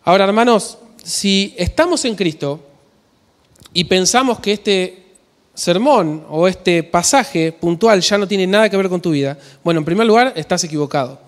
[0.04, 2.60] Ahora, hermanos, si estamos en Cristo
[3.72, 5.04] y pensamos que este
[5.54, 9.78] sermón o este pasaje puntual ya no tiene nada que ver con tu vida, bueno,
[9.78, 11.20] en primer lugar, estás equivocado.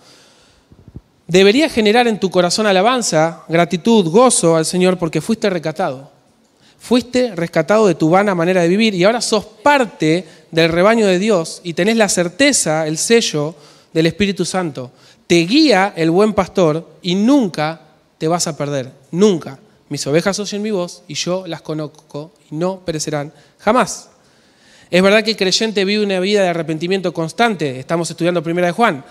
[1.26, 6.10] Debería generar en tu corazón alabanza, gratitud, gozo al Señor porque fuiste recatado.
[6.78, 11.18] Fuiste rescatado de tu vana manera de vivir y ahora sos parte del rebaño de
[11.18, 13.54] Dios y tenés la certeza, el sello
[13.92, 14.92] del Espíritu Santo.
[15.26, 17.80] Te guía el buen pastor y nunca
[18.18, 19.58] te vas a perder, nunca.
[19.88, 24.10] Mis ovejas oyen mi voz y yo las conozco y no perecerán jamás.
[24.90, 27.78] Es verdad que el creyente vive una vida de arrepentimiento constante.
[27.78, 29.04] Estamos estudiando Primera de Juan.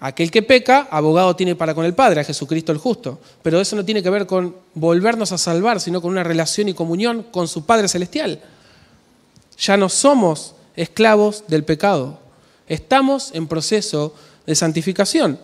[0.00, 3.18] Aquel que peca, abogado tiene para con el Padre, a Jesucristo el justo.
[3.42, 6.74] Pero eso no tiene que ver con volvernos a salvar, sino con una relación y
[6.74, 8.40] comunión con su Padre Celestial.
[9.58, 12.20] Ya no somos esclavos del pecado.
[12.68, 14.14] Estamos en proceso
[14.46, 15.40] de santificación.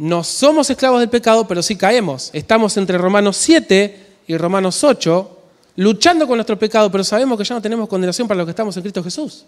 [0.00, 2.30] No somos esclavos del pecado, pero sí caemos.
[2.32, 5.38] Estamos entre Romanos 7 y Romanos 8,
[5.76, 8.74] luchando con nuestro pecado, pero sabemos que ya no tenemos condenación para los que estamos
[8.74, 9.44] en Cristo Jesús.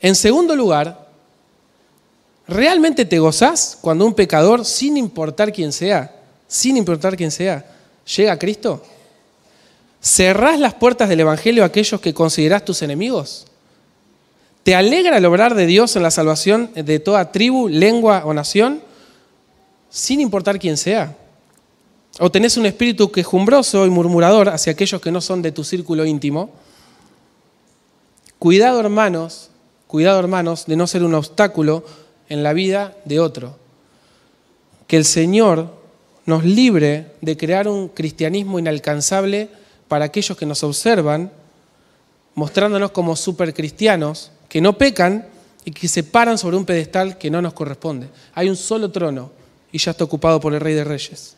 [0.00, 1.06] En segundo lugar,
[2.48, 7.62] ¿realmente te gozás cuando un pecador, sin importar quién sea, sin importar quién sea,
[8.16, 8.82] llega a Cristo?
[10.00, 13.48] ¿Cerrás las puertas del Evangelio a aquellos que considerás tus enemigos?
[14.62, 18.80] ¿Te alegra el obrar de Dios en la salvación de toda tribu, lengua o nación?
[19.90, 21.16] Sin importar quién sea.
[22.20, 26.04] ¿O tenés un espíritu quejumbroso y murmurador hacia aquellos que no son de tu círculo
[26.04, 26.50] íntimo?
[28.38, 29.50] Cuidado, hermanos,
[29.86, 31.84] cuidado, hermanos, de no ser un obstáculo
[32.28, 33.56] en la vida de otro.
[34.86, 35.72] Que el Señor
[36.26, 39.48] nos libre de crear un cristianismo inalcanzable
[39.88, 41.32] para aquellos que nos observan,
[42.34, 45.26] mostrándonos como supercristianos, que no pecan
[45.64, 48.10] y que se paran sobre un pedestal que no nos corresponde.
[48.34, 49.30] Hay un solo trono
[49.72, 51.36] y ya está ocupado por el Rey de Reyes.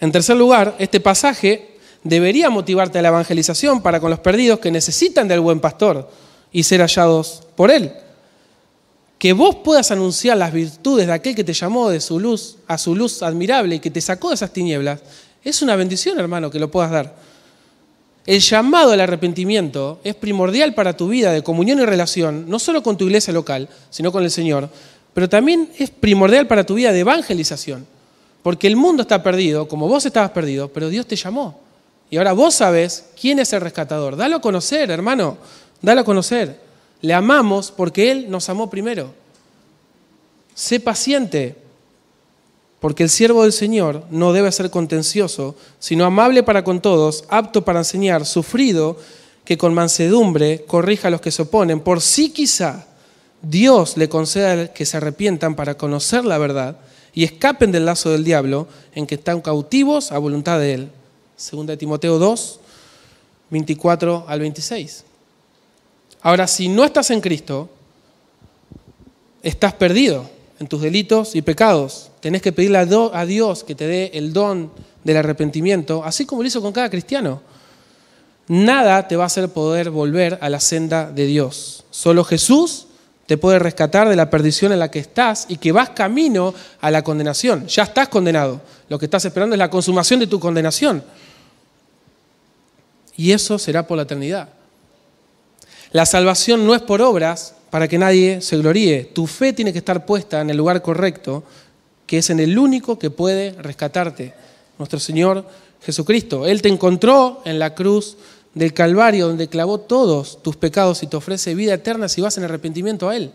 [0.00, 4.72] En tercer lugar, este pasaje debería motivarte a la evangelización para con los perdidos que
[4.72, 6.10] necesitan del buen pastor
[6.50, 7.92] y ser hallados por él.
[9.16, 12.78] Que vos puedas anunciar las virtudes de aquel que te llamó de su luz a
[12.78, 15.02] su luz admirable y que te sacó de esas tinieblas,
[15.44, 17.14] es una bendición, hermano, que lo puedas dar.
[18.26, 22.82] El llamado al arrepentimiento es primordial para tu vida de comunión y relación, no solo
[22.82, 24.70] con tu iglesia local, sino con el Señor,
[25.12, 27.86] pero también es primordial para tu vida de evangelización.
[28.42, 31.60] Porque el mundo está perdido, como vos estabas perdido, pero Dios te llamó.
[32.10, 34.16] Y ahora vos sabés quién es el rescatador.
[34.16, 35.38] Dalo a conocer, hermano.
[35.80, 36.60] Dalo a conocer.
[37.00, 39.14] Le amamos porque Él nos amó primero.
[40.54, 41.56] Sé paciente,
[42.84, 47.64] porque el siervo del Señor no debe ser contencioso, sino amable para con todos, apto
[47.64, 48.98] para enseñar, sufrido,
[49.46, 52.84] que con mansedumbre corrija a los que se oponen, por si quizá
[53.40, 56.76] Dios le conceda que se arrepientan para conocer la verdad
[57.14, 60.90] y escapen del lazo del diablo en que están cautivos a voluntad de él.
[61.36, 62.60] Segunda de Timoteo 2,
[63.48, 65.04] 24 al 26.
[66.20, 67.70] Ahora, si no estás en Cristo,
[69.42, 70.33] estás perdido
[70.64, 72.10] en tus delitos y pecados.
[72.20, 74.70] Tenés que pedirle a Dios que te dé el don
[75.04, 77.42] del arrepentimiento, así como lo hizo con cada cristiano.
[78.48, 81.84] Nada te va a hacer poder volver a la senda de Dios.
[81.90, 82.86] Solo Jesús
[83.26, 86.90] te puede rescatar de la perdición en la que estás y que vas camino a
[86.90, 87.66] la condenación.
[87.66, 88.62] Ya estás condenado.
[88.88, 91.04] Lo que estás esperando es la consumación de tu condenación.
[93.18, 94.48] Y eso será por la eternidad.
[95.92, 99.02] La salvación no es por obras para que nadie se gloríe.
[99.02, 101.42] Tu fe tiene que estar puesta en el lugar correcto,
[102.06, 104.32] que es en el único que puede rescatarte,
[104.78, 105.44] nuestro Señor
[105.82, 106.46] Jesucristo.
[106.46, 108.16] Él te encontró en la cruz
[108.54, 112.44] del Calvario, donde clavó todos tus pecados y te ofrece vida eterna si vas en
[112.44, 113.32] arrepentimiento a Él.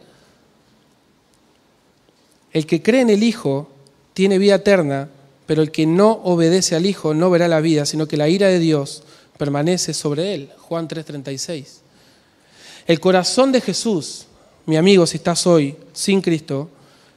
[2.53, 3.69] El que cree en el Hijo
[4.13, 5.09] tiene vida eterna,
[5.47, 8.47] pero el que no obedece al Hijo no verá la vida, sino que la ira
[8.47, 9.03] de Dios
[9.37, 10.49] permanece sobre él.
[10.59, 11.81] Juan 3:36.
[12.87, 14.25] El corazón de Jesús,
[14.70, 16.70] mi amigo, si estás hoy sin Cristo,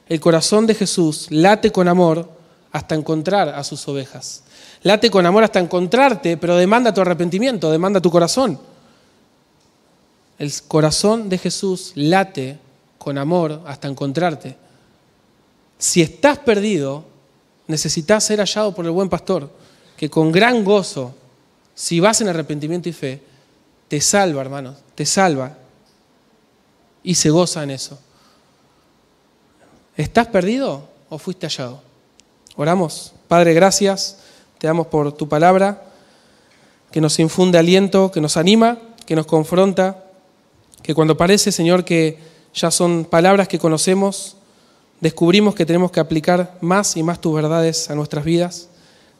[0.09, 2.27] el corazón de Jesús late con amor
[2.71, 4.43] hasta encontrar a sus ovejas.
[4.81, 8.59] Late con amor hasta encontrarte, pero demanda tu arrepentimiento, demanda tu corazón.
[10.39, 12.57] El corazón de Jesús late
[12.97, 14.57] con amor hasta encontrarte.
[15.77, 17.05] Si estás perdido,
[17.67, 19.51] necesitas ser hallado por el buen pastor,
[19.95, 21.13] que con gran gozo,
[21.75, 23.21] si vas en arrepentimiento y fe,
[23.87, 25.57] te salva, hermanos, te salva
[27.03, 27.99] y se goza en eso.
[29.95, 31.81] ¿Estás perdido o fuiste hallado?
[32.55, 33.13] Oramos.
[33.27, 34.17] Padre, gracias
[34.63, 35.83] te damos por tu palabra,
[36.89, 40.05] que nos infunde aliento, que nos anima, que nos confronta,
[40.81, 42.17] que cuando parece, Señor, que
[42.53, 44.37] ya son palabras que conocemos,
[45.01, 48.69] descubrimos que tenemos que aplicar más y más tus verdades a nuestras vidas.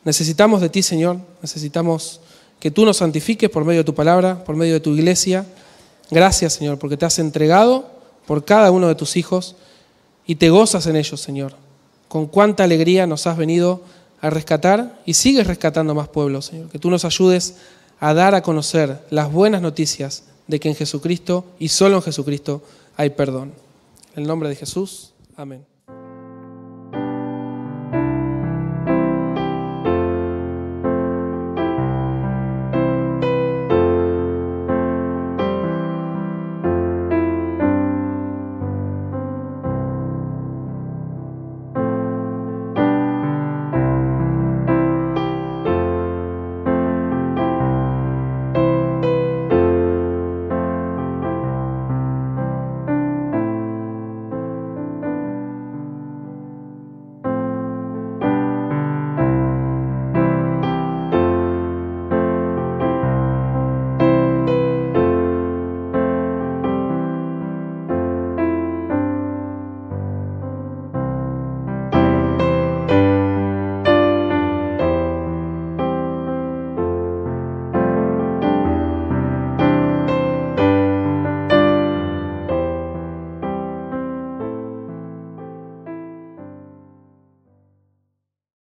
[0.05, 2.21] Necesitamos de ti, Señor, necesitamos
[2.61, 5.45] que tú nos santifiques por medio de tu palabra, por medio de tu iglesia.
[6.13, 7.89] Gracias, Señor, porque te has entregado
[8.27, 9.55] por cada uno de tus hijos
[10.27, 11.55] y te gozas en ellos, Señor.
[12.07, 13.81] Con cuánta alegría nos has venido
[14.21, 16.69] a rescatar y sigues rescatando más pueblos, Señor.
[16.69, 17.55] Que tú nos ayudes
[17.99, 22.61] a dar a conocer las buenas noticias de que en Jesucristo y solo en Jesucristo
[22.95, 23.51] hay perdón.
[24.15, 25.65] En el nombre de Jesús, amén.